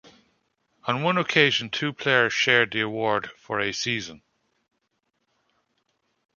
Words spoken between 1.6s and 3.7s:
two players shared the award for